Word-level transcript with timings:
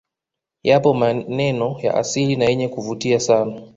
Yapo 0.63 0.93
maneno 0.93 1.79
ya 1.81 1.93
asili 1.95 2.35
na 2.35 2.45
yenye 2.45 2.67
kuvutia 2.67 3.19
sana 3.19 3.61